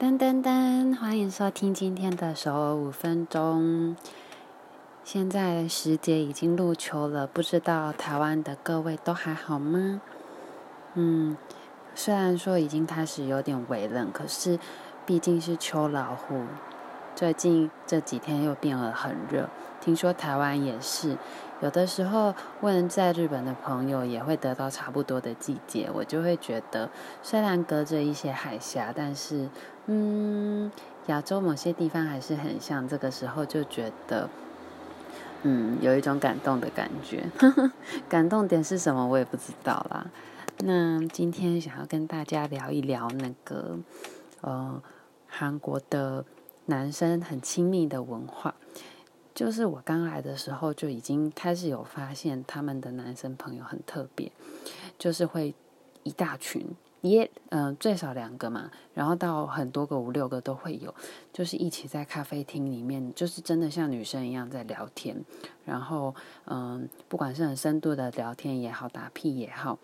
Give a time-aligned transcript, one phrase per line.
[0.00, 3.94] 噔噔噔，欢迎收听今天的首尔五分钟。
[5.04, 10.00] 现在时节已经入秋了，不知道台湾的各位都还好吗？
[10.94, 11.36] 嗯，
[11.94, 14.58] 虽然说已经开始有点微冷，可是
[15.04, 16.44] 毕竟是秋老虎。
[17.20, 19.46] 最近这几天又变得很热，
[19.78, 21.18] 听说台湾也是。
[21.60, 25.90] 有的时候问在日本的朋友，也会得到差不多的季节。
[25.92, 26.88] 我就会觉得，
[27.22, 29.50] 虽然隔着一些海峡，但是，
[29.84, 30.72] 嗯，
[31.08, 32.88] 亚洲某些地方还是很像。
[32.88, 34.26] 这个时候就觉得，
[35.42, 37.28] 嗯，有一种感动的感觉。
[38.08, 40.06] 感动点是什么，我也不知道啦。
[40.60, 43.76] 那今天想要跟大家聊一聊那个，
[44.40, 44.82] 呃，
[45.28, 46.24] 韩国的
[46.70, 48.54] 男生很亲密的文化。
[49.32, 54.30] 就是我刚来的时候就已经开始有发现，他们的男生朋友很特别，
[54.98, 55.54] 就是会
[56.02, 56.66] 一大群，
[57.00, 60.94] 也嗯、最少两个嘛，然后到很多个五六个都会有，
[61.32, 65.24] 就是一起在咖啡厅里面，就是真的像女生一样在聊天，
[65.64, 66.14] 然后
[66.46, 69.78] 嗯、不管是很深度的聊天也好，打屁也好，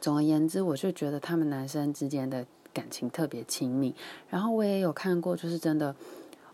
[0.00, 2.46] 总而言之，我就觉得他们男生之间的
[2.76, 3.94] 感情特别亲密，
[4.28, 5.94] 然后我也有看过，就是真的。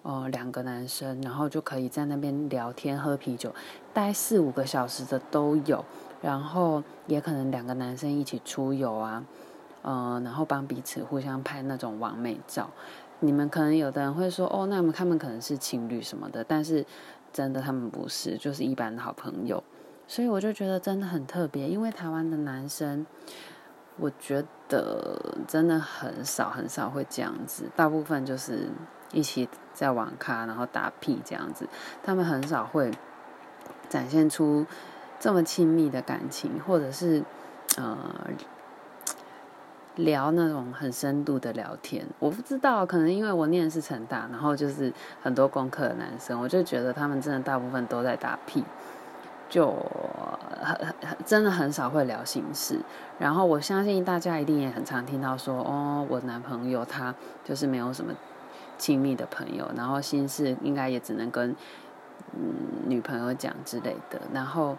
[0.05, 3.55] 呃，两个男生，然后就可以在那边聊天、喝啤酒，
[3.95, 5.85] 待四五个小时的都有。
[6.21, 9.25] 然后也可能两个男生一起出游啊，
[9.85, 12.69] 嗯、呃，然后帮彼此互相拍那种网美照。
[13.21, 16.85] 你们可能有的人会说，哦，那么他们可能是情侣什么的，但是
[17.33, 19.63] 真的他们不是，就是一般的好朋友。
[20.09, 23.07] 所以我就觉得真的很特别，因为台湾的男生，
[23.97, 28.69] 我觉得真的很少很少会这样子，大部分就是。
[29.15, 31.69] 一起在网咖，然后打屁这样子，
[32.03, 32.91] 他们很少会
[33.87, 34.65] 展现出
[35.21, 37.23] 这么亲密的感情，或者是
[37.77, 37.99] 呃
[39.97, 42.07] 聊那种很深度的聊天。
[42.19, 48.65] 我不知道，可能因为我念的是成大，然后就是很多功课的男生，我就觉得他们真的大部分都在打屁，
[49.53, 49.71] 就
[50.63, 52.81] 很很真的很少会聊心事。
[53.19, 57.15] 然后我相信大家一定也很常听到说，哦，我男朋友他
[57.45, 58.13] 就是没有什么。
[58.79, 61.55] 亲密的朋友，然后心事应该也只能跟
[62.33, 62.53] 嗯
[62.87, 64.21] 女朋友讲之类的。
[64.33, 64.77] 然后，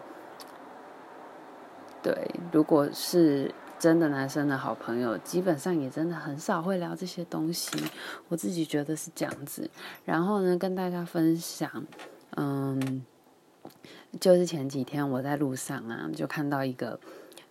[2.02, 7.70] 对，如果是真的男生的好朋友，基本上也真的很少会聊这些东西。
[8.28, 9.70] 我自己觉得是这样子。
[10.04, 11.70] 然后呢，跟大家分享，
[12.36, 13.02] 嗯，
[14.20, 16.98] 就是前几天我在路上啊，就看到一个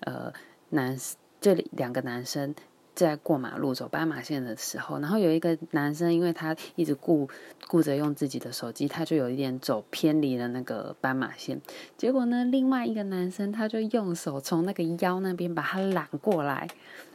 [0.01, 0.31] 呃
[0.69, 0.97] 男，
[1.40, 2.53] 这里两个男生。
[2.96, 7.28] 在过马路走斑马线的时候，然后有一个男生，因为他一直顾
[7.68, 11.59] 顾着用自己的手机，他就有一点走偏离了那个斑马线。
[11.97, 16.68] 结果呢，另外一个男生他就用手从那个腰那边把他揽过来，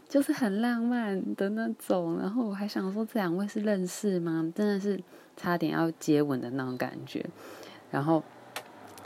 [0.09, 2.19] 就是很浪漫的那种。
[2.19, 4.53] 然后我还想说，这两位是认识吗？
[4.56, 5.00] 真的是
[5.36, 7.25] 差点要接吻的那种感觉。
[7.92, 8.20] 然后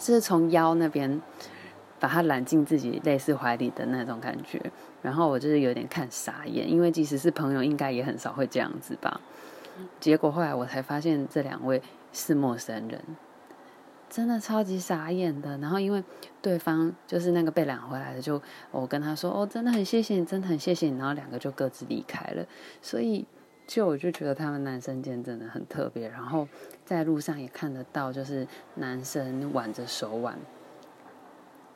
[0.07, 1.21] 是从腰那边。
[2.01, 4.61] 把他揽进自己类似怀里的那种感觉，
[5.03, 9.21] 然后我就是有点看傻眼，因为即使是朋友，应该也很少会这样子吧。
[10.01, 11.81] 结果后来我才发现这两位
[12.13, 13.01] 是陌生人，
[14.11, 15.57] 真的超级傻眼的。
[15.59, 16.03] 然后因为
[16.41, 18.43] 对方就是那个被揽回来的，就
[18.73, 22.45] 我跟他说：“哦，真的很谢谢你，真的很谢谢你。”然后两个就各自离开了。
[22.81, 23.25] 所以
[23.67, 26.09] 就我就觉得他们男生间真的很特别。
[26.09, 26.49] 然后
[26.85, 30.39] 在路上也看得到，就是男生挽着手腕。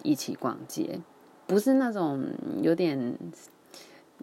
[0.03, 1.01] 一起逛街，
[1.49, 2.25] 不是那种
[2.63, 3.19] 有点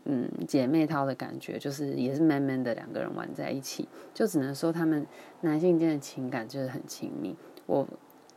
[0.06, 5.06] 嗯姐妹淘的感觉，就是也是 man man 的两个人玩在一起，就只能说他们
[5.41, 7.35] 男性间的情感就是很亲密。
[7.66, 7.85] 我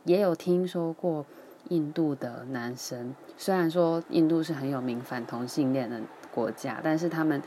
[0.03, 1.25] 也有听说过
[1.69, 6.01] 印度的男生，虽然说印度是很有名反同性恋的
[6.33, 7.41] 国家，但是他们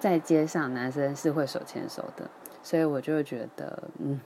[0.00, 2.28] 在街上男生是会手牵手的，
[2.62, 4.20] 所以我就觉得嗯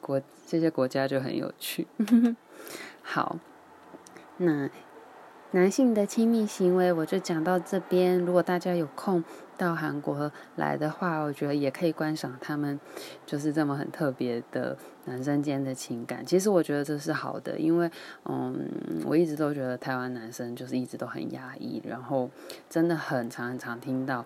[0.00, 1.86] 国这些国家就很有趣。
[3.02, 3.38] 好。
[4.40, 4.70] 那
[5.50, 8.16] 男性的亲密行为，我就讲到这边。
[8.20, 9.24] 如果大家有空
[9.56, 12.78] 到韩国来的话，我觉得也可以观赏他们
[13.26, 14.76] 就是这么很特别的
[15.06, 16.24] 男生间的情感。
[16.24, 17.90] 其实我觉得这是好的，因为
[18.26, 18.68] 嗯，
[19.04, 22.30] 我一直都觉得台湾男生就是一直都很压抑，然后
[22.70, 24.24] 真的很常很常听到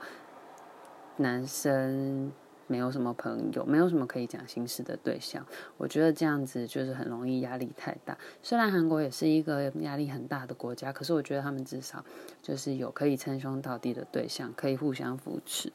[1.23, 2.33] 男生。
[2.69, 5.45] 没有什么朋友，没有什么可以讲心事的对象，
[5.77, 8.17] 我觉得这样子就是很容易压力太大。
[8.43, 12.03] 虽然韩国也是一个压力很大的国家，可是我觉得他们至少
[12.41, 15.71] 就是有可以称兄道弟的对象，可以互相扶持。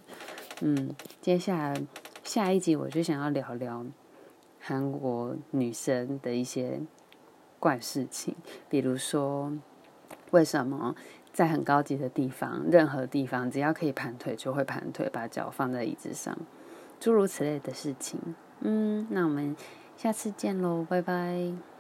[0.61, 1.79] 嗯，接下来
[2.23, 3.85] 下一集我就想要聊聊
[4.59, 6.81] 韩国女生的一些
[7.59, 8.33] 怪事情，
[8.69, 9.53] 比如说
[10.31, 10.95] 为什么
[11.37, 16.35] 在很高级的地方，任何地方只要可以盘腿就会盘腿，把脚放在椅子上。
[16.99, 18.19] 诸如此类的事情。
[18.61, 19.55] 嗯，那我们
[19.95, 21.76] 下次见喽，拜拜。